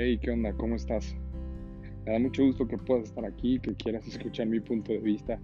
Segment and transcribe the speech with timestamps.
[0.00, 0.52] Hey, ¿qué onda?
[0.52, 1.16] ¿Cómo estás?
[2.06, 5.40] Me da mucho gusto que puedas estar aquí, que quieras escuchar mi punto de vista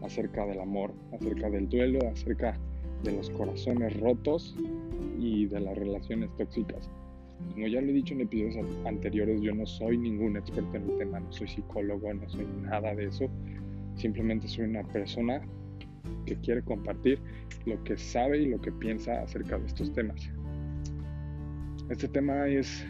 [0.00, 2.56] acerca del amor, acerca del duelo, acerca
[3.02, 4.54] de los corazones rotos
[5.18, 6.88] y de las relaciones tóxicas.
[7.52, 10.98] Como ya lo he dicho en episodios anteriores, yo no soy ningún experto en el
[10.98, 13.28] tema, no soy psicólogo, no soy nada de eso.
[13.96, 15.42] Simplemente soy una persona
[16.26, 17.18] que quiere compartir
[17.64, 20.30] lo que sabe y lo que piensa acerca de estos temas.
[21.90, 22.86] Este tema es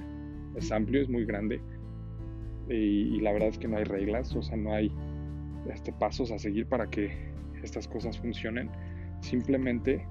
[0.56, 1.60] es amplio, es muy grande
[2.69, 4.91] y, la verdad es que no hay reglas, o sea, no hay
[5.73, 7.10] este, pasos a seguir para que
[7.62, 8.70] estas cosas funcionen.
[9.20, 10.05] Simplemente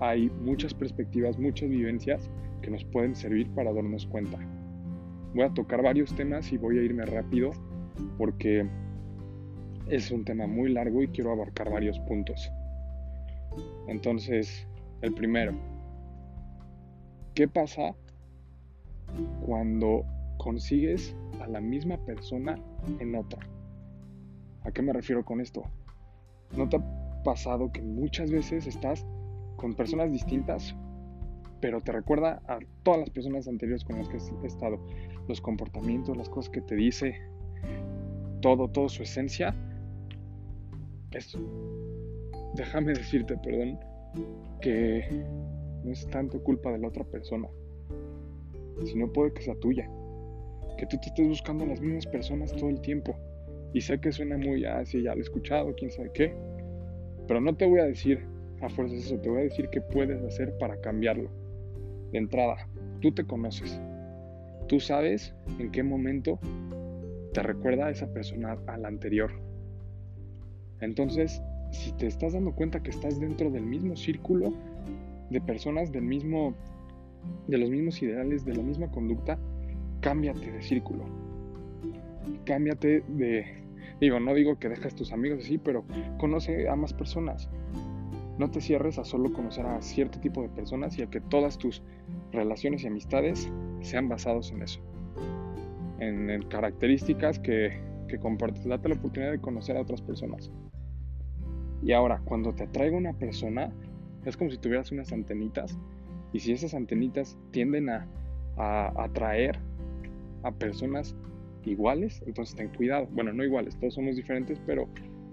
[0.00, 2.30] hay muchas perspectivas, muchas vivencias
[2.62, 4.38] que nos pueden servir para darnos cuenta.
[5.34, 7.50] Voy a tocar varios temas y voy a irme rápido
[8.16, 8.66] porque
[9.88, 12.50] es un tema muy largo y quiero abarcar varios puntos.
[13.86, 14.66] Entonces,
[15.00, 15.52] el primero,
[17.34, 17.94] ¿qué pasa
[19.44, 20.04] cuando
[20.38, 22.58] consigues a la misma persona
[23.00, 23.40] en otra.
[24.62, 25.64] ¿A qué me refiero con esto?
[26.56, 29.06] ¿No te ha pasado que muchas veces estás
[29.56, 30.74] con personas distintas,
[31.60, 34.78] pero te recuerda a todas las personas anteriores con las que has estado?
[35.26, 37.20] Los comportamientos, las cosas que te dice,
[38.40, 39.54] todo, todo su esencia.
[41.10, 41.36] Es,
[42.54, 43.78] déjame decirte, perdón,
[44.60, 45.24] que
[45.84, 47.48] no es tanto culpa de la otra persona
[48.84, 49.88] si no puede que sea tuya.
[50.76, 53.16] Que tú te estés buscando a las mismas personas todo el tiempo.
[53.72, 56.34] Y sé que suena muy así, ah, ya lo he escuchado, quién sabe qué.
[57.26, 58.24] Pero no te voy a decir
[58.60, 61.30] a fuerzas eso, te voy a decir qué puedes hacer para cambiarlo.
[62.12, 62.68] De entrada,
[63.00, 63.80] tú te conoces.
[64.66, 66.38] Tú sabes en qué momento
[67.32, 69.30] te recuerda a esa persona a la anterior.
[70.80, 74.52] Entonces, si te estás dando cuenta que estás dentro del mismo círculo
[75.30, 76.54] de personas del mismo
[77.46, 79.38] de los mismos ideales, de la misma conducta,
[80.00, 81.04] cámbiate de círculo.
[82.44, 83.64] Cámbiate de...
[84.00, 85.84] Digo, no digo que dejes tus amigos así, pero
[86.18, 87.48] conoce a más personas.
[88.38, 91.58] No te cierres a solo conocer a cierto tipo de personas y a que todas
[91.58, 91.82] tus
[92.32, 94.80] relaciones y amistades sean basados en eso.
[95.98, 98.64] En, características que, que compartes.
[98.64, 100.52] Date la oportunidad de conocer a otras personas.
[101.82, 103.72] Y ahora, cuando te atraiga una persona,
[104.24, 105.76] es como si tuvieras unas antenitas
[106.32, 108.06] y si esas antenitas tienden a,
[108.56, 109.56] atraer
[110.42, 111.14] a personas
[111.64, 113.06] iguales, entonces ten cuidado.
[113.12, 114.88] Bueno, no iguales, todos somos diferentes, pero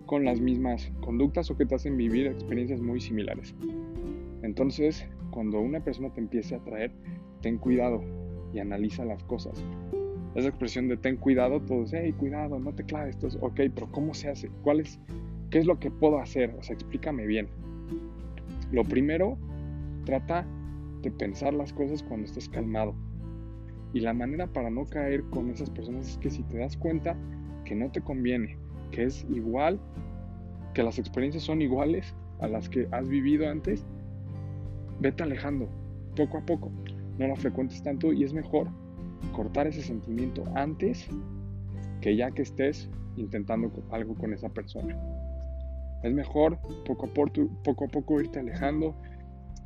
[0.05, 3.55] con las mismas conductas o que te hacen vivir experiencias muy similares.
[4.43, 6.91] Entonces, cuando una persona te empiece a atraer,
[7.41, 8.03] ten cuidado
[8.53, 9.63] y analiza las cosas.
[10.35, 14.13] Esa expresión de ten cuidado, todos, hey, cuidado, no te claves, esto ok, pero ¿cómo
[14.13, 14.49] se hace?
[14.61, 14.99] ¿Cuál es,
[15.49, 16.53] ¿Qué es lo que puedo hacer?
[16.59, 17.47] O sea, explícame bien.
[18.71, 19.37] Lo primero,
[20.05, 20.45] trata
[21.11, 22.95] pensar las cosas cuando estés calmado.
[23.93, 27.15] Y la manera para no caer con esas personas es que si te das cuenta
[27.63, 28.57] que no te conviene,
[28.91, 29.79] que es igual,
[30.73, 33.85] que las experiencias son iguales a las que has vivido antes,
[34.99, 35.69] vete alejando
[36.15, 36.71] poco a poco.
[37.17, 38.67] No lo frecuentes tanto y es mejor
[39.33, 41.07] cortar ese sentimiento antes
[42.01, 44.97] que ya que estés intentando algo con esa persona.
[46.03, 48.95] Es mejor poco a poco, poco, a poco irte alejando,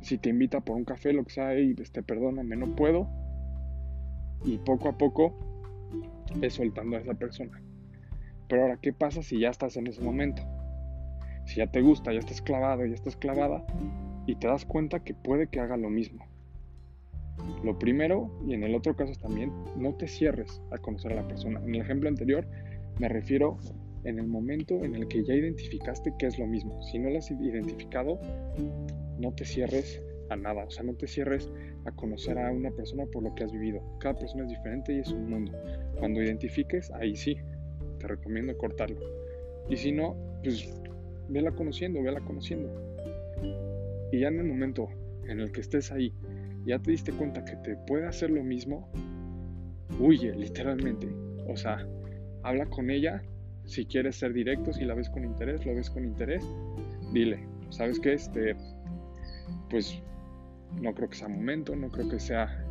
[0.02, 3.08] si te invita por un café, lo que sea, y este, perdóname, no puedo.
[4.44, 5.34] Y poco a poco
[6.40, 7.60] es soltando a esa persona.
[8.48, 10.42] Pero ahora, ¿qué pasa si ya estás en ese momento?
[11.46, 13.64] Si ya te gusta, ya estás clavado, ya estás clavada,
[14.26, 16.24] y te das cuenta que puede que haga lo mismo.
[17.64, 21.28] Lo primero, y en el otro caso también, no te cierres a conocer a la
[21.28, 21.60] persona.
[21.60, 22.46] En el ejemplo anterior
[22.98, 23.58] me refiero
[24.04, 26.82] en el momento en el que ya identificaste que es lo mismo.
[26.82, 28.18] Si no lo has identificado,
[29.20, 31.50] no te cierres a nada, o sea, no te cierres
[31.84, 33.82] a conocer a una persona por lo que has vivido.
[33.98, 35.52] Cada persona es diferente y es un mundo.
[35.98, 37.36] Cuando identifiques, ahí sí,
[37.98, 39.00] te recomiendo cortarlo.
[39.68, 40.72] Y si no, pues
[41.28, 42.70] vela conociendo, vela conociendo.
[44.12, 44.88] Y ya en el momento
[45.28, 46.14] en el que estés ahí,
[46.64, 48.90] ya te diste cuenta que te puede hacer lo mismo,
[49.98, 51.08] huye, literalmente.
[51.48, 51.86] O sea,
[52.42, 53.22] habla con ella
[53.64, 56.44] si quieres ser directo, si la ves con interés, lo ves con interés,
[57.12, 58.14] dile, ¿sabes qué?
[58.14, 58.56] Este,
[59.70, 60.02] pues
[60.80, 62.64] no creo que sea momento, no creo que sea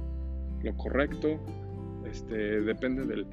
[0.62, 1.40] lo correcto,
[2.06, 3.26] este, depende del,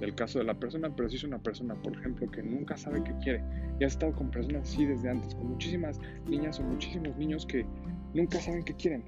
[0.00, 3.02] del caso de la persona, pero si es una persona, por ejemplo, que nunca sabe
[3.02, 3.42] qué quiere
[3.78, 5.98] y ha estado con personas así desde antes, con muchísimas
[6.28, 7.64] niñas o muchísimos niños que
[8.12, 9.04] nunca saben qué quieren,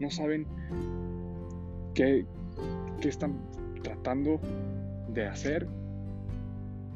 [0.00, 0.46] no saben
[1.94, 2.26] qué,
[3.00, 3.38] qué están
[3.82, 4.40] tratando
[5.08, 5.66] de hacer,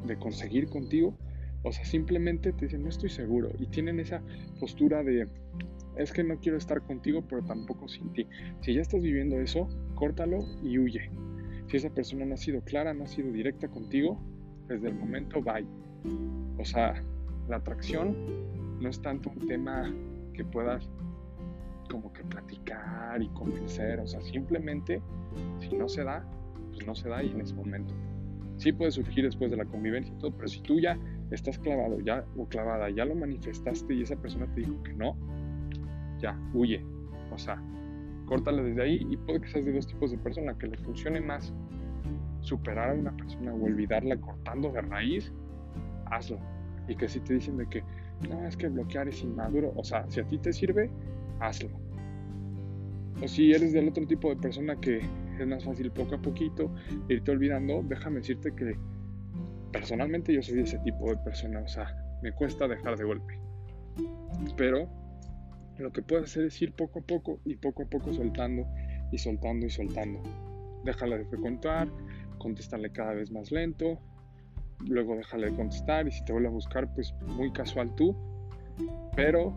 [0.05, 1.13] de conseguir contigo,
[1.63, 4.21] o sea, simplemente te dicen, no estoy seguro, y tienen esa
[4.59, 5.27] postura de,
[5.99, 8.25] es que no quiero estar contigo, pero tampoco sin ti.
[8.61, 11.11] Si ya estás viviendo eso, córtalo y huye.
[11.67, 14.17] Si esa persona no ha sido clara, no ha sido directa contigo,
[14.67, 15.67] desde el momento bye.
[16.57, 17.03] O sea,
[17.49, 18.15] la atracción
[18.79, 19.93] no es tanto un tema
[20.33, 20.89] que puedas
[21.91, 25.01] como que platicar y convencer, o sea, simplemente
[25.59, 26.25] si no se da,
[26.71, 27.93] pues no se da y en ese momento.
[28.57, 30.97] Sí puede surgir después de la convivencia y todo, pero si tú ya
[31.31, 35.17] estás clavado ya o clavada, ya lo manifestaste y esa persona te dijo que no,
[36.19, 36.83] ya, huye.
[37.31, 37.61] O sea,
[38.25, 41.19] córtale desde ahí y puede que seas de dos tipos de personas, que les funcione
[41.21, 41.53] más
[42.41, 45.31] superar a una persona o olvidarla cortando de raíz,
[46.05, 46.39] hazlo.
[46.87, 47.83] Y que si te dicen de que
[48.29, 50.89] no, es que bloquear es inmaduro, o sea, si a ti te sirve,
[51.39, 51.69] hazlo.
[53.21, 55.01] O si eres del otro tipo de persona que
[55.39, 56.71] es más fácil poco a poquito
[57.07, 58.77] irte olvidando, déjame decirte que
[59.71, 63.39] personalmente yo soy de ese tipo de persona, o sea, me cuesta dejar de golpe.
[64.57, 64.89] Pero
[65.79, 68.67] lo que puedes hacer es ir poco a poco y poco a poco soltando
[69.11, 70.21] y soltando y soltando.
[70.83, 71.87] Déjala de frecuentar,
[72.37, 73.99] contestarle cada vez más lento,
[74.87, 78.15] luego déjale de contestar y si te vuelve a buscar, pues muy casual tú,
[79.15, 79.53] pero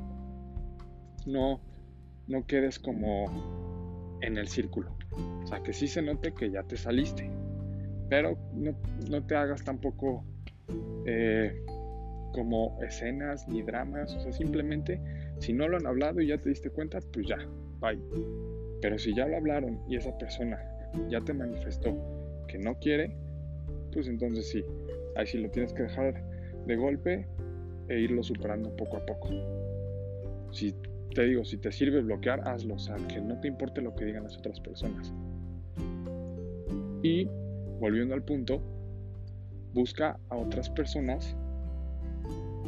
[1.26, 1.60] no,
[2.26, 4.96] no quedes como en el círculo.
[5.42, 7.30] O sea, que sí se note que ya te saliste,
[8.08, 10.24] pero no, te hagas tampoco
[11.06, 11.64] eh,
[12.32, 15.00] como escenas ni dramas, o sea, simplemente
[15.42, 17.36] si no lo han hablado y ya te diste cuenta, pues ya,
[17.80, 17.98] bye.
[18.80, 20.56] Pero si ya lo hablaron y esa persona
[21.10, 21.96] ya te manifestó
[22.46, 23.16] que no quiere,
[23.92, 24.64] pues entonces sí,
[25.16, 26.22] ahí sí lo tienes que dejar
[26.64, 27.26] de golpe
[27.88, 29.30] e irlo superando poco a poco.
[30.52, 30.74] Si
[31.12, 34.04] te digo, si te sirve bloquear, hazlo, o sea, que no te importe lo que
[34.04, 35.12] digan las otras personas.
[37.02, 37.28] Y
[37.80, 38.62] volviendo al punto,
[39.74, 41.36] busca a otras personas,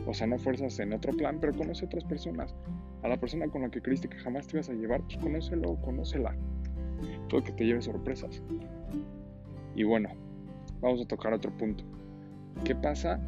[0.06, 2.54] o sea, no fuerzas en otro plan, pero conoce a otras personas.
[3.02, 5.76] A la persona con la que creíste que jamás te ibas a llevar, pues conócelo
[5.80, 6.36] conócela.
[7.28, 8.42] Puede que te lleve sorpresas.
[9.74, 10.10] Y bueno,
[10.80, 11.84] vamos a tocar otro punto.
[12.64, 13.20] ¿Qué pasa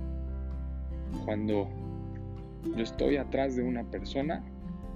[1.25, 1.69] cuando
[2.77, 4.45] yo estoy atrás de una persona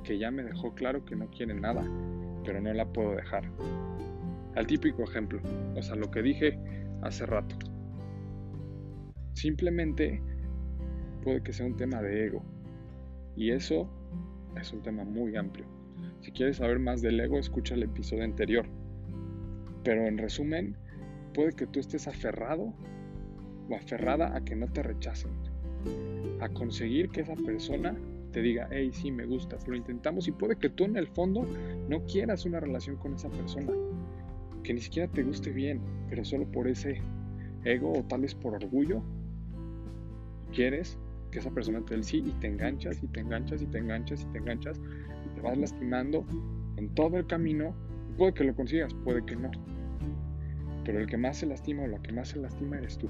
[0.04, 1.82] que ya me dejó claro que no quiere nada,
[2.44, 3.44] pero no la puedo dejar?
[4.54, 5.40] Al típico ejemplo,
[5.76, 6.58] o sea, lo que dije
[7.02, 7.56] hace rato.
[9.34, 10.22] Simplemente
[11.20, 12.42] puede que sea un tema de ego.
[13.36, 13.88] Y eso
[14.60, 15.66] es un tema muy amplio.
[16.20, 18.66] Si quieres saber más del ego, escucha el episodio anterior.
[19.84, 20.76] Pero en resumen,
[21.34, 22.74] puede que tú estés aferrado
[23.68, 25.30] o aferrada a que no te rechacen.
[26.40, 27.96] A conseguir que esa persona
[28.32, 31.46] te diga, hey, sí, me gustas, lo intentamos y puede que tú en el fondo
[31.88, 33.72] no quieras una relación con esa persona,
[34.62, 37.00] que ni siquiera te guste bien, pero solo por ese
[37.64, 39.02] ego o tal vez por orgullo,
[40.52, 40.98] quieres
[41.30, 44.26] que esa persona te sí y te enganchas y te enganchas y te enganchas y
[44.26, 44.80] te enganchas
[45.26, 46.24] y te vas lastimando
[46.76, 47.74] en todo el camino.
[48.16, 49.50] Puede que lo consigas, puede que no.
[50.84, 53.08] Pero el que más se lastima o la que más se lastima eres tú.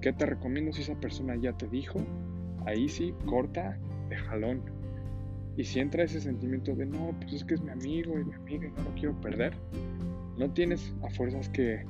[0.00, 1.98] ¿Qué te recomiendo si esa persona ya te dijo?
[2.64, 3.78] Ahí sí, corta
[4.08, 4.62] de jalón.
[5.56, 8.34] Y si entra ese sentimiento de no, pues es que es mi amigo y mi
[8.34, 9.54] amiga y no lo quiero perder,
[10.38, 11.84] no tienes a fuerzas que,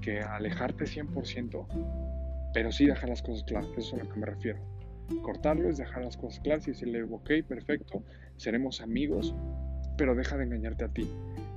[0.00, 2.05] que alejarte 100%,
[2.56, 4.58] pero sí dejar las cosas claras, eso es a lo que me refiero.
[5.20, 8.02] Cortarlo es dejar las cosas claras y decirle, ok, perfecto,
[8.38, 9.34] seremos amigos,
[9.98, 11.06] pero deja de engañarte a ti.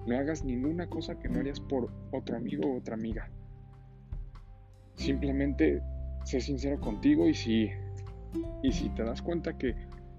[0.06, 3.30] No hagas ninguna cosa que no harías por otro amigo o otra amiga.
[4.96, 5.82] Simplemente
[6.26, 7.70] sé sincero contigo y si,
[8.62, 9.76] y si te das cuenta que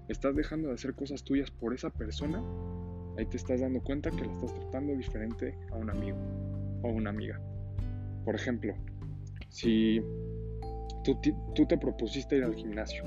[0.07, 2.41] estás dejando de hacer cosas tuyas por esa persona,
[3.19, 6.17] ahí te estás dando cuenta que la estás tratando diferente a un amigo
[6.81, 7.39] o una amiga.
[8.25, 8.73] Por ejemplo,
[9.49, 10.01] si
[11.03, 13.03] tú, te propusiste ir al gimnasio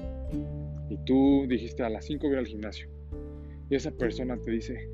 [0.89, 2.89] y tú dijiste a las 5 voy al gimnasio
[3.71, 4.89] y esa persona te dice,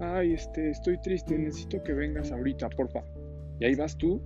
[0.00, 3.04] ay, este, estoy triste, necesito que vengas ahorita, porfa.
[3.60, 4.20] Y ahí vas tú,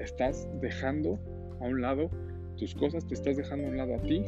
[0.00, 1.18] estás dejando
[1.60, 2.10] a un lado
[2.56, 4.24] tus cosas, te estás dejando a un lado a ti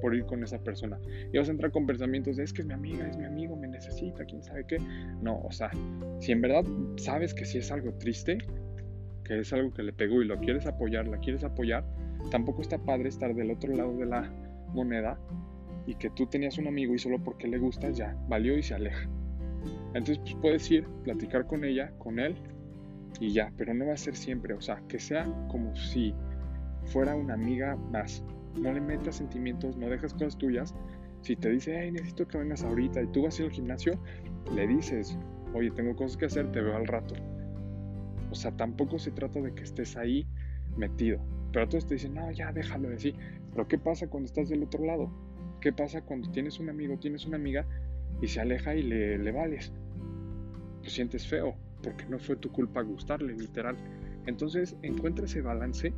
[0.00, 1.00] por ir con esa persona.
[1.32, 3.56] Y vas a entrar con pensamientos de es que es mi amiga, es mi amigo,
[3.56, 4.78] me necesita, quién sabe qué.
[5.22, 5.70] No, o sea,
[6.18, 6.64] si en verdad
[6.96, 8.38] sabes que si es algo triste,
[9.24, 11.84] que es algo que le pegó y lo quieres apoyar, la quieres apoyar,
[12.30, 14.30] tampoco está padre estar del otro lado de la
[14.72, 15.18] moneda
[15.86, 18.74] y que tú tenías un amigo y solo porque le gustas ya valió y se
[18.74, 19.08] aleja.
[19.94, 22.36] Entonces pues puedes ir, platicar con ella, con él
[23.20, 26.14] y ya, pero no va a ser siempre, o sea, que sea como si
[26.86, 28.24] fuera una amiga más.
[28.60, 30.74] No le metas sentimientos, no dejas cosas tuyas.
[31.22, 33.98] Si te dice, hey, necesito que vengas ahorita y tú vas a ir al gimnasio,
[34.54, 35.16] le dices,
[35.54, 37.14] oye, tengo cosas que hacer, te veo al rato.
[38.32, 40.26] O sea, tampoco se trata de que estés ahí
[40.76, 41.20] metido.
[41.52, 43.14] Pero todos te dicen, no, ya déjalo de sí.
[43.52, 45.10] Pero ¿qué pasa cuando estás del otro lado?
[45.60, 47.66] ¿Qué pasa cuando tienes un amigo, tienes una amiga
[48.22, 49.70] y se aleja y le, le vales?
[50.80, 51.54] Pues sientes feo.
[51.82, 53.76] porque no fue tu culpa gustarle, literal.
[54.26, 55.92] Entonces encuentra ese balance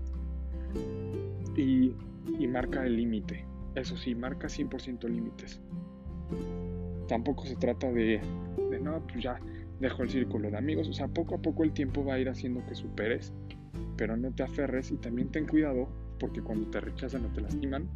[1.56, 1.94] y,
[2.40, 3.44] y marca el límite.
[3.76, 5.60] Eso sí, marca 100% límites.
[7.06, 8.20] Tampoco se trata de,
[8.70, 9.38] de, no, pues ya
[9.84, 10.88] dejo el círculo de amigos.
[10.88, 13.32] O sea, poco a poco el tiempo va a ir haciendo que superes,
[13.96, 15.88] pero no te aferres y también ten cuidado
[16.18, 17.86] porque cuando te rechazan o te lastiman,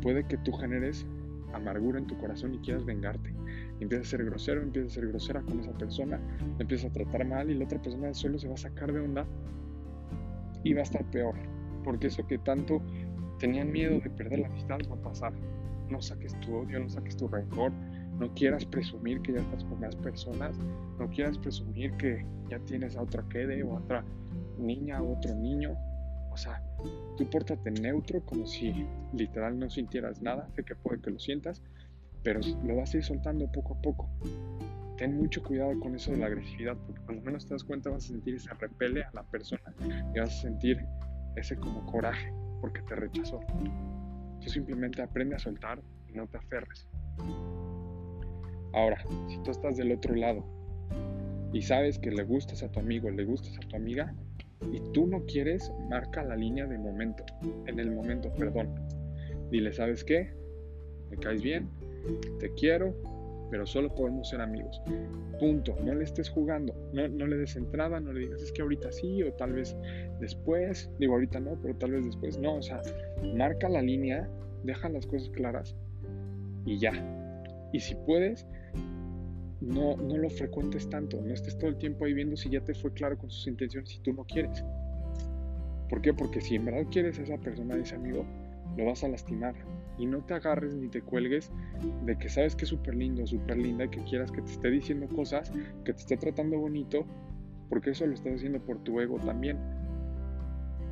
[0.00, 1.04] puede que tú generes
[1.52, 3.34] amargura en tu corazón y quieras vengarte.
[3.80, 6.20] Empiezas a ser grosero, empiezas a ser grosera con esa persona,
[6.58, 9.26] empiezas a tratar mal y la otra persona solo se va a sacar de onda
[10.62, 11.34] y va a estar peor.
[11.82, 12.80] Porque eso que tanto
[13.40, 15.32] tenían miedo de perder la amistad va a pasar.
[15.90, 17.72] No saques tu odio, no saques tu rencor,
[18.18, 20.56] no quieras presumir que ya estás con más personas,
[20.98, 24.04] no quieras presumir que ya tienes a otra quede o a otra
[24.58, 25.76] niña o otro niño.
[26.30, 26.62] O sea,
[27.16, 30.48] tú pórtate neutro como si literal no sintieras nada.
[30.54, 31.62] Sé que puede que lo sientas,
[32.22, 34.08] pero lo vas a ir soltando poco a poco.
[34.96, 38.04] Ten mucho cuidado con eso de la agresividad, porque cuando menos te das cuenta vas
[38.04, 39.74] a sentir ese repele a la persona
[40.14, 40.84] y vas a sentir
[41.36, 43.40] ese como coraje porque te rechazó.
[44.40, 46.88] Tú simplemente aprende a soltar y no te aferres.
[48.74, 50.44] Ahora, si tú estás del otro lado
[51.52, 54.12] y sabes que le gustas a tu amigo, le gustas a tu amiga
[54.72, 57.24] y tú no quieres, marca la línea de momento,
[57.66, 58.74] en el momento, perdón.
[59.50, 60.32] Dile, ¿sabes qué?
[61.10, 61.68] Me caes bien,
[62.40, 62.94] te quiero,
[63.50, 64.82] pero solo podemos ser amigos.
[65.38, 65.76] Punto.
[65.84, 68.90] No le estés jugando, no, no, le des entrada, no le digas es que ahorita
[68.90, 69.76] sí o tal vez
[70.18, 70.90] después.
[70.98, 72.38] Digo ahorita no, pero tal vez después.
[72.38, 72.82] No, o sea,
[73.36, 74.28] marca la línea,
[74.64, 75.76] deja las cosas claras
[76.66, 76.92] y ya.
[77.72, 78.46] Y si puedes,
[79.64, 82.74] no, no lo frecuentes tanto, no estés todo el tiempo ahí viendo si ya te
[82.74, 84.64] fue claro con sus intenciones y tú no quieres.
[85.88, 86.12] ¿Por qué?
[86.14, 88.24] Porque si en verdad quieres a esa persona, a ese amigo,
[88.76, 89.54] lo vas a lastimar.
[89.98, 91.52] Y no te agarres ni te cuelgues
[92.04, 94.70] de que sabes que es súper lindo, súper linda y que quieras que te esté
[94.70, 95.52] diciendo cosas,
[95.84, 97.06] que te esté tratando bonito,
[97.68, 99.56] porque eso lo estás haciendo por tu ego también.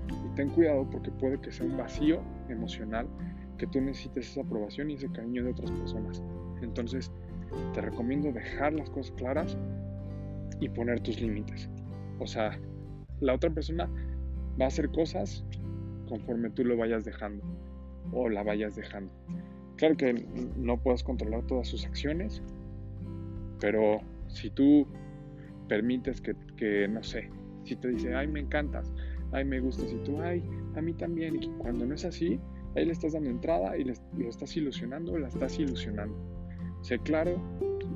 [0.08, 3.08] Y ten cuidado porque puede que sea un vacío emocional
[3.58, 6.22] que tú necesites esa aprobación y ese cariño de otras personas.
[6.62, 7.10] Entonces,
[7.74, 9.56] te recomiendo dejar las cosas claras
[10.60, 11.68] y poner tus límites.
[12.18, 12.58] O sea,
[13.20, 13.88] la otra persona
[14.60, 15.44] va a hacer cosas
[16.08, 17.42] conforme tú lo vayas dejando
[18.12, 19.12] o la vayas dejando.
[19.76, 22.42] Claro que no puedes controlar todas sus acciones,
[23.60, 24.86] pero si tú
[25.68, 27.30] permites que, que, no sé,
[27.64, 28.92] si te dice, ay, me encantas,
[29.32, 30.42] ay, me gustas, y tú, ay,
[30.76, 32.38] a mí también, y cuando no es así,
[32.76, 36.14] ahí le estás dando entrada y le, lo estás ilusionando la estás ilusionando.
[36.82, 37.36] Sé claro,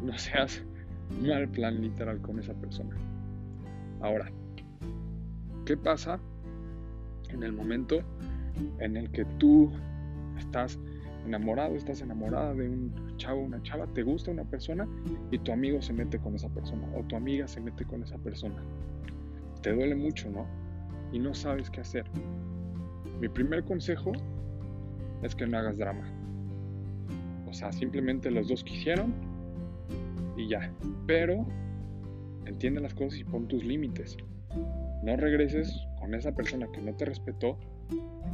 [0.02, 0.62] no seas
[1.20, 2.96] mal plan literal con esa persona.
[4.00, 4.30] Ahora,
[5.64, 6.20] ¿qué pasa
[7.30, 7.98] en el momento
[8.78, 9.72] en el que tú
[10.38, 10.78] estás
[11.26, 14.86] enamorado, estás enamorada de un chavo, una chava, te gusta una persona
[15.32, 18.18] y tu amigo se mete con esa persona o tu amiga se mete con esa
[18.18, 18.62] persona?
[19.62, 20.46] Te duele mucho, ¿no?
[21.12, 22.08] Y no sabes qué hacer.
[23.20, 24.12] Mi primer consejo
[25.22, 26.15] es que no hagas drama.
[27.56, 29.14] Sea, simplemente los dos quisieron
[30.36, 30.70] y ya.
[31.06, 31.46] Pero
[32.44, 34.18] entiende las cosas y pon tus límites.
[35.02, 37.56] No regreses con esa persona que no te respetó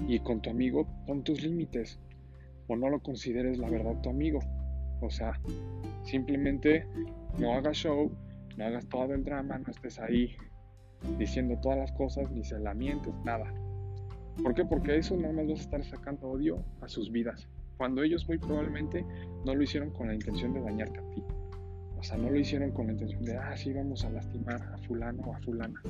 [0.09, 2.01] y con tu amigo pon tus límites.
[2.67, 4.41] O no lo consideres la verdad tu amigo.
[5.01, 5.41] O sea,
[6.03, 6.85] simplemente
[7.39, 8.11] no hagas show,
[8.57, 10.35] no hagas todo el drama, no estés ahí
[11.17, 13.55] diciendo todas las cosas, ni se la mientes, nada.
[14.43, 14.65] ¿Por qué?
[14.65, 17.49] Porque eso nada más vas a estar sacando odio a sus vidas
[17.83, 19.05] cuando ellos muy probablemente
[19.45, 21.25] no lo hicieron con la intención de dañarte a ti.
[21.99, 24.79] O sea, no lo hicieron con la intención de, ah, sí, vamos a lastimar a
[24.87, 25.83] fulano o a fulana.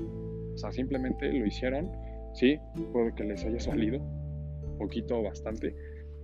[0.54, 1.92] O sea, simplemente lo hicieron,
[2.32, 2.58] sí,
[2.94, 4.00] puede que les haya salido,
[4.78, 5.76] poquito o bastante,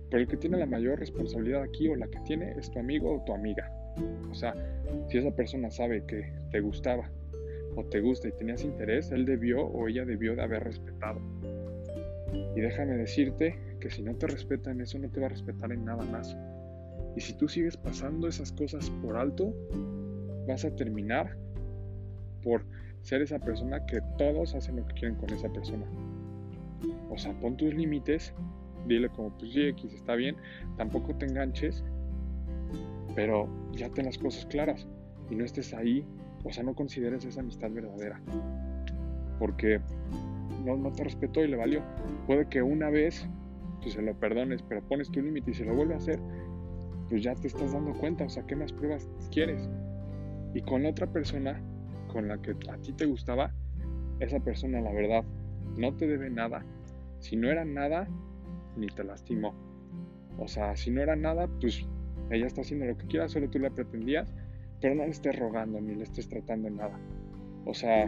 [0.09, 3.17] pero el que tiene la mayor responsabilidad aquí o la que tiene es tu amigo
[3.17, 3.71] o tu amiga.
[4.31, 4.55] O sea,
[5.07, 7.11] si esa persona sabe que te gustaba
[7.75, 11.21] o te gusta y tenías interés, él debió o ella debió de haber respetado.
[12.55, 15.85] Y déjame decirte que si no te respetan eso no te va a respetar en
[15.85, 16.35] nada más.
[17.15, 19.53] Y si tú sigues pasando esas cosas por alto,
[20.47, 21.37] vas a terminar
[22.43, 22.65] por
[23.01, 25.85] ser esa persona que todos hacen lo que quieren con esa persona.
[27.09, 28.33] O sea, pon tus límites,
[28.87, 30.35] dile como pues sí, X está bien,
[30.77, 31.83] tampoco te enganches,
[33.15, 34.87] pero ya ten las cosas claras
[35.29, 36.05] y no estés ahí,
[36.43, 38.21] o sea, no consideres esa amistad verdadera.
[39.39, 39.79] Porque
[40.65, 41.81] no, no te respetó y le valió.
[42.27, 43.27] Puede que una vez
[43.81, 46.19] pues se lo perdones, pero pones tu límite y se lo vuelve a hacer,
[47.09, 49.69] pues ya te estás dando cuenta, o sea, ¿qué más pruebas quieres?
[50.53, 51.61] Y con la otra persona
[52.07, 53.53] con la que a ti te gustaba,
[54.19, 55.23] esa persona la verdad
[55.77, 56.65] no te debe nada.
[57.19, 58.07] Si no era nada,
[58.75, 59.53] ni te lastimó.
[60.37, 61.85] O sea, si no era nada, pues
[62.29, 64.33] ella está haciendo lo que quiera, solo tú la pretendías,
[64.81, 66.99] pero no le estés rogando ni le estés tratando nada.
[67.65, 68.07] O sea,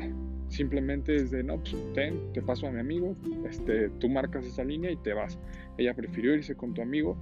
[0.51, 3.15] simplemente es de, no, pues ten, te paso a mi amigo,
[3.49, 5.39] este, tú marcas esa línea y te vas.
[5.77, 7.17] Ella prefirió irse con tu amigo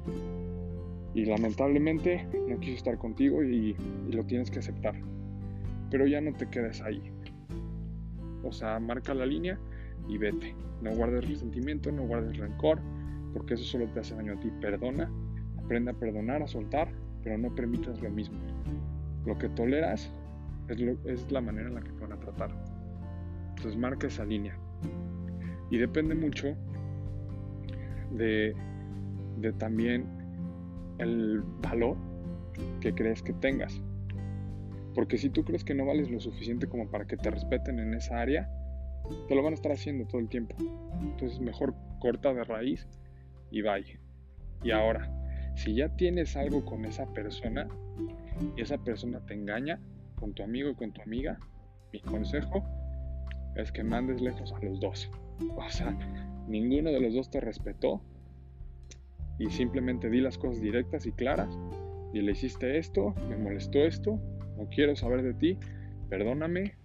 [1.14, 3.76] y lamentablemente no quiso estar contigo y,
[4.12, 4.96] lo tienes que aceptar.
[5.92, 7.02] Pero ya no te quedes ahí.
[8.44, 9.60] O sea, marca la línea
[10.08, 10.56] y vete.
[10.82, 12.80] No guardes resentimiento, no guardes rencor,
[13.34, 14.52] porque eso solo te hace daño a ti.
[14.60, 15.12] Perdona,
[15.58, 16.92] aprende a perdonar, a soltar,
[17.24, 18.40] pero no permitas lo mismo.
[19.26, 20.12] Lo que toleras
[20.68, 22.69] es, es la manera en la que te van a tratar.
[23.60, 24.58] Entonces marca esa línea.
[25.70, 26.56] Y depende mucho
[28.12, 28.56] de,
[29.38, 30.06] de también
[30.98, 31.98] el valor
[32.80, 33.82] que crees que tengas.
[34.96, 37.94] Porque si tú crees que no vales lo suficiente como para que te respeten en
[37.94, 38.50] esa área,
[39.28, 40.56] te lo van a estar haciendo todo el tiempo.
[41.02, 42.88] Entonces mejor corta de raíz
[43.52, 44.00] y vaya.
[44.64, 45.12] Y ahora,
[45.56, 47.68] si ya tienes algo con esa persona
[48.56, 49.82] y esa persona te engaña
[50.16, 51.38] con tu amigo y con tu amiga,
[51.92, 52.64] mi consejo
[53.56, 55.10] es que mandes lejos a los dos.
[55.56, 55.98] O sea,
[56.48, 58.02] ninguno de los dos te respetó
[59.38, 61.58] y simplemente di las cosas directas y claras
[62.14, 64.20] y le hiciste esto, me molestó esto,
[64.58, 65.58] no quiero saber de ti,
[66.10, 66.76] perdóname,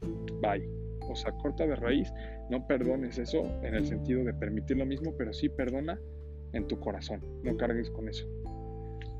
[0.40, 0.68] bye.
[1.08, 2.12] O sea, corta de raíz,
[2.50, 5.98] no perdones eso en el sentido de permitir lo mismo, pero sí perdona
[6.52, 8.26] en tu corazón, no cargues con eso.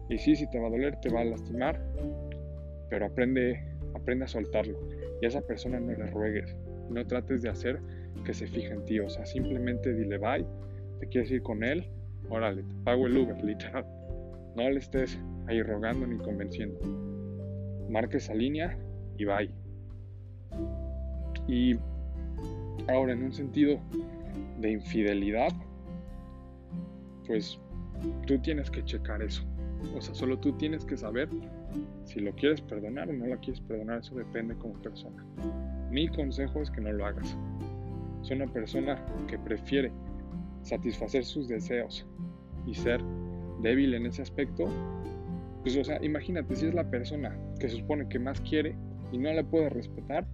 [0.09, 1.81] Y sí, si te va a doler, te va a lastimar,
[2.91, 3.61] pero aprende,
[3.95, 4.79] aprende a soltarlo.
[5.21, 6.55] Y a esa persona no le ruegues,
[6.91, 7.81] no trates de hacer
[8.25, 10.47] que se fije en ti, o sea, simplemente dile bye,
[11.01, 11.87] te quieres ir con él,
[12.29, 13.85] órale, te pago el Uber, literal.
[14.57, 16.79] No le estés ahí rogando ni convenciendo.
[17.91, 18.79] Marca esa línea
[19.19, 19.51] y bye.
[21.49, 21.77] Y
[22.89, 23.81] ahora en un sentido
[24.61, 25.51] de infidelidad,
[27.27, 27.59] pues
[28.27, 29.45] tú tienes que checar eso.
[29.97, 31.29] O sea, solo tú tienes que saber
[32.05, 34.01] si lo quieres perdonar o no lo quieres perdonar.
[34.01, 35.25] Eso depende como persona.
[35.95, 37.39] Mi consejo es que no lo hagas.
[38.21, 39.93] Es una persona que prefiere
[40.63, 42.05] satisfacer sus deseos
[42.67, 43.01] y ser
[43.63, 44.65] débil en ese aspecto.
[45.63, 48.75] Pues, o sea, imagínate si es la persona que se supone que más quiere
[49.13, 50.27] y no la puede respetar,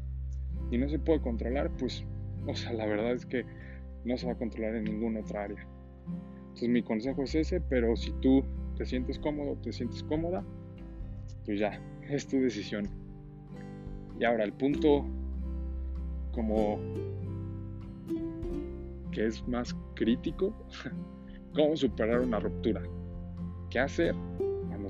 [0.70, 2.06] y no se puede controlar, pues,
[2.46, 3.44] o sea, la verdad es que
[4.06, 5.68] no se va a controlar en ninguna otra área.
[6.38, 8.42] Entonces mi consejo es ese, pero si tú
[8.78, 10.42] te sientes cómodo, te sientes cómoda,
[11.44, 12.88] pues ya, es tu decisión.
[14.18, 15.19] Y ahora el punto
[16.40, 16.78] como
[19.12, 20.54] que es más crítico,
[21.54, 22.82] cómo superar una ruptura.
[23.70, 24.14] ¿Qué hacer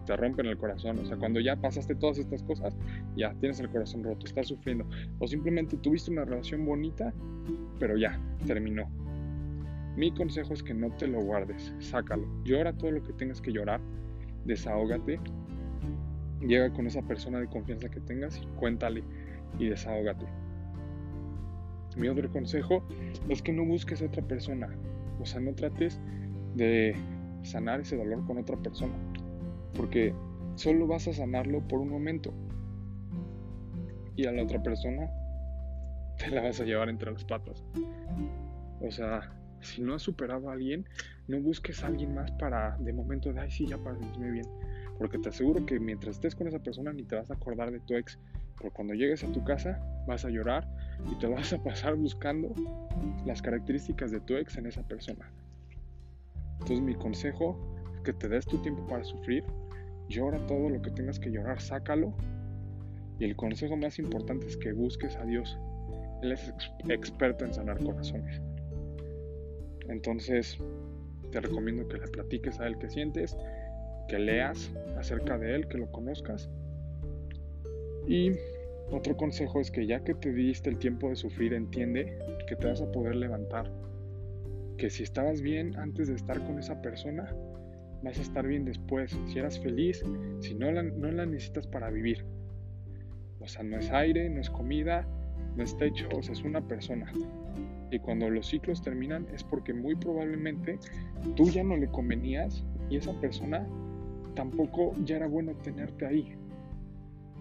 [0.05, 0.99] te rompen el corazón.
[0.99, 2.77] O sea, cuando ya pasaste todas estas cosas,
[3.17, 4.87] ya tienes el corazón roto, estás sufriendo.
[5.19, 7.13] O simplemente tuviste una relación bonita,
[7.79, 8.89] pero ya, terminó.
[9.97, 12.27] Mi consejo es que no te lo guardes, sácalo.
[12.45, 13.81] Llora todo lo que tengas que llorar,
[14.45, 15.21] desahógate.
[16.41, 19.03] Llega con esa persona de confianza que tengas y cuéntale
[19.59, 20.27] y desahógate.
[21.96, 22.83] Mi otro consejo
[23.29, 24.68] es que no busques a otra persona.
[25.20, 26.00] O sea, no trates
[26.55, 26.94] de
[27.42, 28.94] sanar ese dolor con otra persona
[29.74, 30.14] porque
[30.57, 32.33] solo vas a sanarlo por un momento
[34.16, 35.11] y a la otra persona
[36.18, 37.64] te la vas a llevar entre las patas.
[38.81, 40.87] O sea, si no has superado a alguien,
[41.29, 44.46] no busques a alguien más para de momento de, ay, sí, ya para sentirme bien.
[44.98, 47.81] Porque te aseguro que mientras estés con esa persona ni te vas a acordar de
[47.81, 48.18] tu ex.
[48.61, 50.68] Pero cuando llegues a tu casa vas a llorar
[51.11, 52.55] y te vas a pasar buscando
[53.25, 55.31] las características de tu ex en esa persona.
[56.61, 57.59] Entonces mi consejo
[57.94, 59.44] es que te des tu tiempo para sufrir
[60.11, 62.12] Llora todo lo que tengas que llorar, sácalo.
[63.20, 65.57] Y el consejo más importante es que busques a Dios.
[66.20, 66.53] Él es
[66.88, 68.42] experto en sanar corazones.
[69.88, 70.59] Entonces,
[71.31, 73.37] te recomiendo que le platiques a Él que sientes,
[74.09, 76.51] que leas acerca de Él, que lo conozcas.
[78.07, 78.33] Y
[78.91, 82.67] otro consejo es que ya que te diste el tiempo de sufrir, entiende que te
[82.67, 83.71] vas a poder levantar.
[84.77, 87.35] Que si estabas bien antes de estar con esa persona,
[88.03, 89.17] vas a estar bien después.
[89.27, 90.03] Si eras feliz,
[90.41, 92.25] si no la, no la necesitas para vivir.
[93.41, 95.07] O sea, no es aire, no es comida,
[95.57, 97.13] no es techo, o sea, es una persona.
[97.91, 100.79] Y cuando los ciclos terminan es porque muy probablemente
[101.37, 103.67] tú ya no le convenías y esa persona
[104.35, 106.37] tampoco ya era bueno tenerte ahí.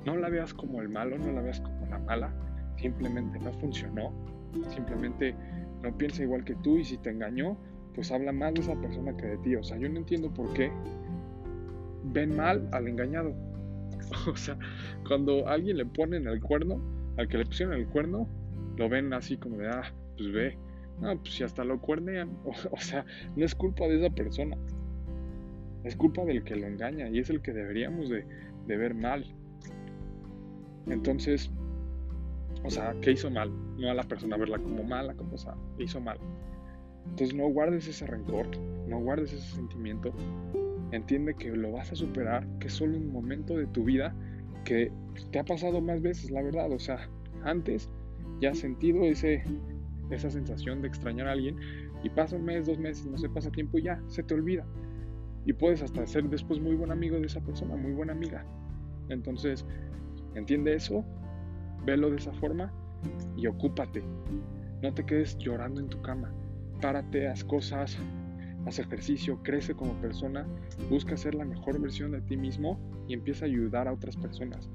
[0.10, 2.34] No la veas como el malo, no la veas como la mala,
[2.78, 4.12] simplemente no funcionó,
[4.70, 5.36] simplemente
[5.84, 7.56] no piensa igual que tú y si te engañó,
[7.94, 9.56] pues habla más de esa persona que de ti.
[9.56, 10.72] O sea, yo no entiendo por qué
[12.06, 13.36] ven mal al engañado.
[14.28, 14.58] O sea,
[15.08, 16.82] cuando alguien le ponen el cuerno,
[17.18, 18.28] al que le pusieron el cuerno,
[18.78, 20.58] lo ven así como de, ah, pues ve.
[21.02, 22.36] No, pues si hasta lo cuernean.
[22.72, 24.58] O, sea, no es culpa de esa persona.
[25.84, 28.26] Es culpa del que lo engaña y es el que deberíamos de,
[28.66, 29.24] de ver mal.
[30.90, 31.52] Entonces,
[32.64, 35.56] O sea, que hizo mal, no a la persona verla como mala, como, o sea,
[35.78, 36.20] hizo mal.
[37.06, 38.48] Entonces no guardes ese rencor,
[38.88, 40.14] no guardes ese sentimiento.
[40.92, 44.14] Entiende que lo vas a superar, que es solo un momento de tu vida
[44.66, 44.92] que
[45.32, 46.72] te ha pasado más veces, la verdad.
[46.72, 47.10] O sea,
[47.44, 47.90] antes
[48.42, 49.44] ya has sentido ese,
[50.12, 51.58] esa sensación de extrañar a alguien
[52.04, 54.66] y pasa un mes, dos meses, no se pasa tiempo y ya se te olvida.
[55.46, 58.46] Y puedes hasta ser después muy buen amigo de esa persona, muy buena amiga.
[59.10, 59.66] Entonces,
[60.36, 61.04] entiende eso,
[61.86, 62.72] velo de esa forma
[63.36, 64.04] y ocúpate.
[64.82, 66.32] No te quedes llorando en tu cama.
[66.82, 67.98] Párate, haz cosas,
[68.66, 70.46] haz ejercicio, crece como persona,
[70.90, 74.70] busca ser la mejor versión de ti mismo y empieza a ayudar a otras personas.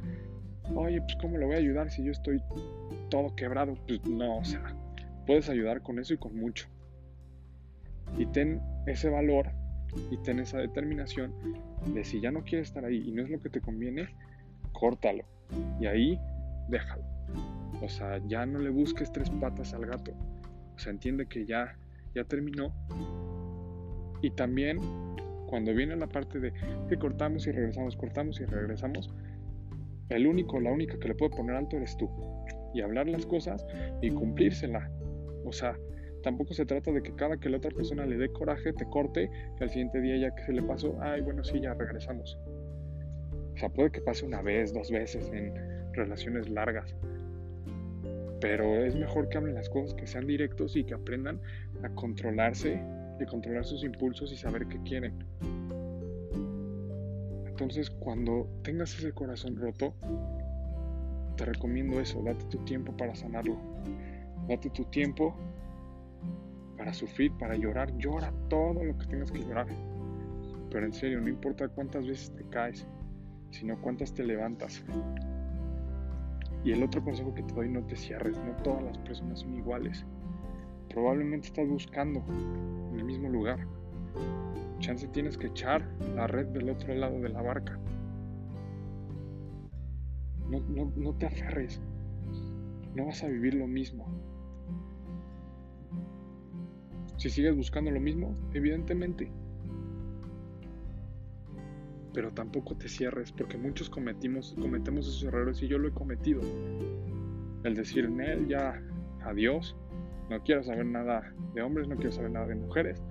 [0.74, 2.40] Oye, pues ¿cómo lo voy a ayudar si yo estoy
[3.10, 3.74] todo quebrado?
[3.86, 4.74] Pues no, o sea,
[5.26, 6.68] puedes ayudar con eso y con mucho.
[8.18, 9.50] Y ten ese valor
[10.10, 11.32] y ten esa determinación
[11.92, 14.08] de si ya no quieres estar ahí y no es lo que te conviene,
[14.72, 15.24] córtalo.
[15.80, 16.20] Y ahí
[16.68, 17.04] déjalo.
[17.82, 20.12] O sea, ya no le busques tres patas al gato.
[20.74, 21.76] O sea, entiende que ya,
[22.14, 22.72] ya terminó.
[24.22, 24.78] Y también
[25.46, 26.52] cuando viene la parte de
[26.88, 29.10] que cortamos y regresamos, cortamos y regresamos,
[30.08, 32.08] el único, la única que le puede poner alto eres tú.
[32.72, 33.64] Y hablar las cosas
[34.02, 34.90] y cumplírsela.
[35.44, 35.78] O sea,
[36.22, 39.30] tampoco se trata de que cada que la otra persona le dé coraje, te corte,
[39.56, 42.38] que al siguiente día ya que se le pasó, ay, bueno, sí, ya regresamos.
[43.68, 45.54] Puede que pase una vez, dos veces en
[45.92, 46.94] relaciones largas.
[48.40, 51.40] Pero es mejor que hablen las cosas, que sean directos y que aprendan
[51.82, 52.80] a controlarse,
[53.20, 55.14] y controlar sus impulsos y saber qué quieren.
[57.46, 59.94] Entonces, cuando tengas ese corazón roto,
[61.36, 63.56] te recomiendo eso, date tu tiempo para sanarlo.
[64.48, 65.36] Date tu tiempo
[66.76, 67.96] para sufrir, para llorar.
[67.96, 69.66] Llora todo lo que tengas que llorar.
[70.70, 72.86] Pero en serio, no importa cuántas veces te caes,
[73.54, 74.84] sino cuántas te levantas.
[76.64, 79.54] Y el otro consejo que te doy, no te cierres, no todas las personas son
[79.54, 80.04] iguales.
[80.88, 83.66] Probablemente estás buscando en el mismo lugar.
[84.80, 87.78] Chance tienes que echar la red del otro lado de la barca.
[90.48, 91.80] No, no, no te aferres.
[92.94, 94.06] No vas a vivir lo mismo.
[97.18, 99.30] Si sigues buscando lo mismo, evidentemente.
[102.14, 106.40] Pero tampoco te cierres, porque muchos cometimos, cometemos esos errores y yo lo he cometido.
[107.64, 108.80] El decir, en él ya,
[109.22, 109.76] adiós,
[110.30, 113.02] no quiero saber nada de hombres, no quiero saber nada de mujeres.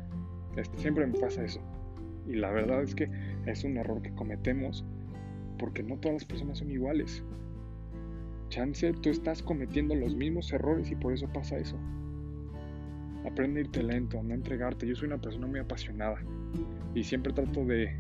[0.56, 1.60] Este, siempre me pasa eso.
[2.28, 3.10] Y la verdad es que
[3.46, 4.86] es un error que cometemos
[5.60, 7.24] porque no todas las personas son iguales.
[8.50, 11.78] Chance, tú estás cometiendo los mismos errores y por eso pasa eso.
[13.26, 14.88] Aprende a irte lento, no entregarte.
[14.88, 16.18] Yo soy una persona muy apasionada
[16.94, 17.96] y siempre trato de,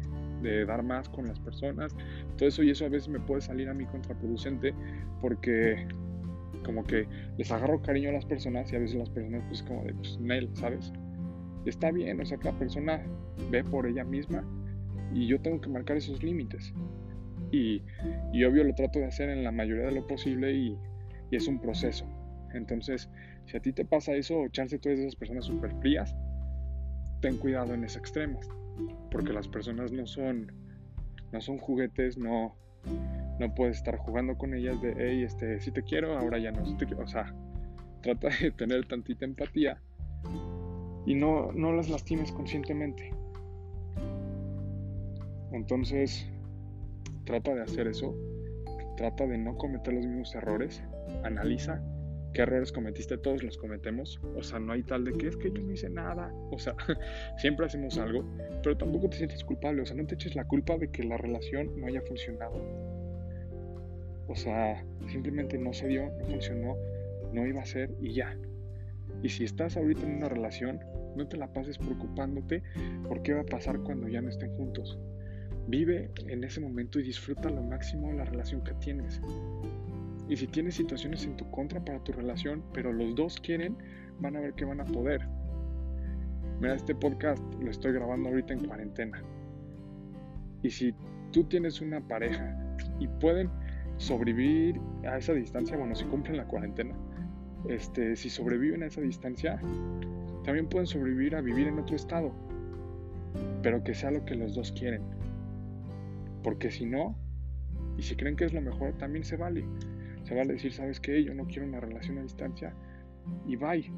[0.65, 1.95] dar más con las personas.
[2.37, 4.73] Todo eso y eso a veces me puede salir a mí contraproducente
[5.21, 5.87] porque
[6.63, 9.83] como que les agarro cariño a las personas y a veces las personas pues como
[9.83, 10.93] de pues Nel, ¿sabes?
[11.65, 13.01] Está bien, o sea, cada persona
[13.49, 14.43] ve por ella misma
[15.13, 16.73] y yo tengo que marcar esos límites.
[17.51, 17.83] Y,
[18.31, 20.77] y obvio lo trato de hacer en la mayoría de lo posible y,
[21.29, 22.05] y es un proceso.
[22.53, 23.09] Entonces,
[23.45, 26.15] si a ti te pasa eso, o chance tú eres de esas personas súper frías,
[27.21, 28.39] ten cuidado en ese extremo.
[29.11, 30.51] Porque las personas no son,
[31.31, 32.55] no son juguetes, no,
[33.39, 36.63] no puedes estar jugando con ellas de, hey, este, si te quiero, ahora ya no.
[36.63, 37.33] o sea,
[38.01, 39.81] trata de tener tantita empatía
[41.05, 43.13] y no, no las lastimes conscientemente.
[45.51, 46.27] Entonces,
[47.25, 48.15] trata de hacer eso,
[48.97, 50.83] trata de no cometer los mismos errores,
[51.23, 51.81] analiza
[52.33, 54.19] qué errores cometiste, todos los cometemos.
[54.35, 56.33] O sea, no hay tal de que es que yo no hice nada.
[56.51, 56.75] O sea,
[57.37, 58.25] siempre hacemos algo,
[58.61, 59.81] pero tampoco te sientes culpable.
[59.81, 62.53] O sea, no te eches la culpa de que la relación no haya funcionado.
[64.27, 66.75] O sea, simplemente no se dio, no funcionó,
[67.33, 68.35] no iba a ser y ya.
[69.21, 70.79] Y si estás ahorita en una relación,
[71.15, 72.63] no te la pases preocupándote
[73.07, 74.97] por qué va a pasar cuando ya no estén juntos.
[75.67, 79.21] Vive en ese momento y disfruta lo máximo de la relación que tienes.
[80.29, 83.77] Y si tienes situaciones en tu contra para tu relación, pero los dos quieren,
[84.19, 85.27] van a ver que van a poder.
[86.59, 89.21] Mira, este podcast lo estoy grabando ahorita en cuarentena.
[90.61, 90.95] Y si
[91.31, 92.55] tú tienes una pareja
[92.99, 93.49] y pueden
[93.97, 96.95] sobrevivir a esa distancia, bueno, si cumplen la cuarentena,
[97.67, 99.59] este, si sobreviven a esa distancia,
[100.43, 102.33] también pueden sobrevivir a vivir en otro estado,
[103.61, 105.01] pero que sea lo que los dos quieren.
[106.43, 107.17] Porque si no,
[107.97, 109.65] y si creen que es lo mejor, también se vale.
[110.23, 111.23] Se vale decir, ¿sabes qué?
[111.23, 112.73] Yo no quiero una relación a distancia
[113.45, 113.91] y bye.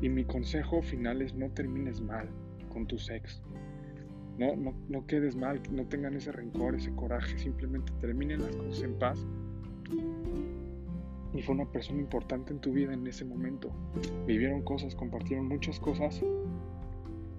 [0.00, 2.28] Y mi consejo final es no termines mal
[2.68, 3.42] con tu ex.
[4.38, 8.82] No, no, no quedes mal, no tengan ese rencor, ese coraje, simplemente terminen las cosas
[8.82, 9.26] en paz.
[11.32, 13.70] y fue una persona importante en tu vida en ese momento.
[14.26, 16.22] Vivieron cosas, compartieron muchas cosas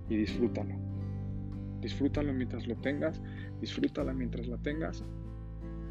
[0.09, 0.75] y disfrútalo.
[1.81, 3.21] Disfrútalo mientras lo tengas,
[3.61, 5.03] disfrútala mientras la tengas,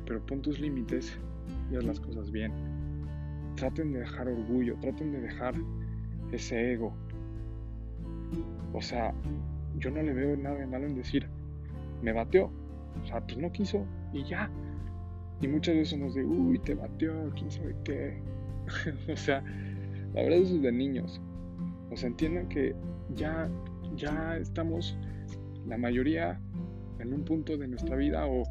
[0.04, 1.18] pero pon tus límites
[1.70, 2.52] y haz las cosas bien.
[3.56, 5.54] Traten de dejar orgullo, traten de dejar
[6.32, 6.92] ese ego.
[8.72, 9.14] O sea,
[9.78, 11.26] yo no le veo nada de malo en decir,
[12.02, 12.50] me bateó.
[13.02, 14.50] O sea, pues no quiso y ya.
[15.40, 18.20] Y muchas veces nos de, uy, te bateó, quién sabe qué.
[19.12, 19.42] o sea,
[20.14, 21.20] la verdad eso es de niños.
[21.90, 22.74] O sea, entiendan que
[23.14, 23.48] ya,
[23.96, 24.96] ya estamos,
[25.66, 26.40] la mayoría,
[26.98, 28.42] en un punto de nuestra vida o,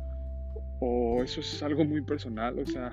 [0.80, 2.60] o eso es algo muy personal.
[2.60, 2.92] O sea,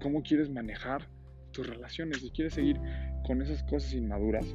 [0.00, 1.08] cómo quieres manejar
[1.52, 2.20] tus relaciones.
[2.20, 2.80] Si quieres seguir
[3.26, 4.46] con esas cosas inmaduras,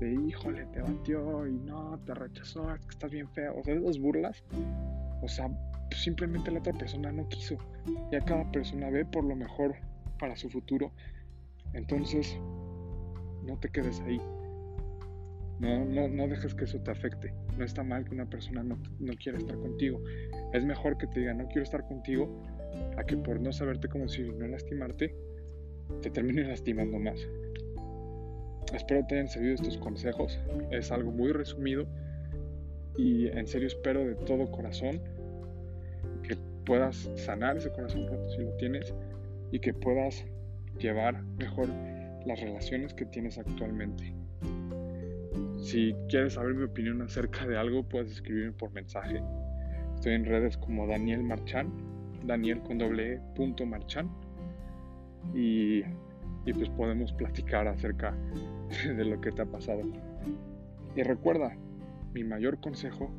[0.00, 3.56] de híjole, te batió y no, te rechazó, estás bien feo.
[3.58, 4.42] O sea, esas burlas,
[5.22, 5.50] o sea,
[5.94, 7.56] simplemente la otra persona no quiso.
[8.10, 9.74] Ya cada persona ve por lo mejor
[10.18, 10.92] para su futuro.
[11.72, 12.38] Entonces,
[13.44, 14.20] no te quedes ahí.
[15.60, 17.32] No, no, no dejes que eso te afecte.
[17.56, 20.02] No está mal que una persona no, no quiera estar contigo.
[20.52, 22.42] Es mejor que te diga no quiero estar contigo
[22.96, 25.14] a que por no saberte cómo decir no lastimarte,
[26.02, 27.18] te termine lastimando más.
[28.72, 30.38] Espero te hayan servido estos consejos.
[30.70, 31.86] Es algo muy resumido
[32.96, 35.00] y en serio espero de todo corazón
[36.22, 38.94] que puedas sanar ese corazón roto si lo tienes
[39.52, 40.24] y que puedas
[40.78, 41.68] llevar mejor
[42.26, 44.14] las relaciones que tienes actualmente.
[45.64, 49.22] Si quieres saber mi opinión acerca de algo, puedes escribirme por mensaje.
[49.94, 51.72] Estoy en redes como Daniel Marchán,
[52.22, 54.10] Daniel con doble e, punto Marchán.
[55.34, 55.82] Y,
[56.52, 58.14] pues podemos platicar acerca
[58.84, 59.80] de lo que te ha pasado.
[60.96, 61.56] Y recuerda,
[62.12, 63.10] mi mayor consejo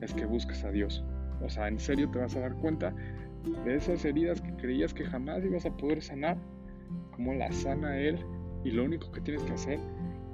[0.00, 1.04] es que busques a Dios.
[1.42, 2.94] O sea, en serio te vas a dar cuenta
[3.66, 6.38] de esas heridas que creías que jamás ibas a poder sanar,
[7.14, 8.24] como las sana Él
[8.64, 9.78] y lo único que tienes que hacer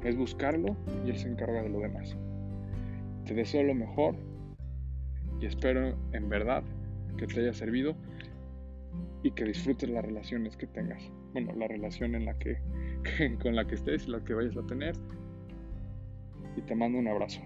[0.09, 2.17] es buscarlo y Él se encarga de lo demás.
[3.25, 4.15] Te deseo lo mejor
[5.41, 6.63] y espero en verdad
[7.17, 7.95] que te haya servido
[9.23, 11.03] y que disfrutes las relaciones que tengas.
[11.33, 12.59] Bueno, la relación en la que,
[13.43, 14.95] con la que estés y la que vayas a tener.
[16.57, 17.41] Y te mando un abrazo.